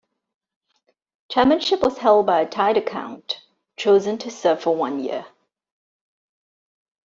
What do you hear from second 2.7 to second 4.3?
count chosen